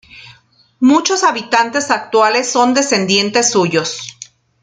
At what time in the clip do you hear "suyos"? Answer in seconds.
3.51-4.15